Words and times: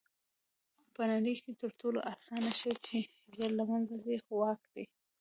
په 0.93 1.01
نړۍ 1.11 1.33
کښي 1.37 1.53
تر 1.61 1.71
ټولو 1.79 1.99
آسانه 2.13 2.51
شى 2.59 2.73
چي 2.85 2.99
ژر 3.35 3.49
له 3.59 3.63
منځه 3.71 3.95
ځي؛ 4.03 4.17
واک 4.39 4.61
دئ. 4.73 4.85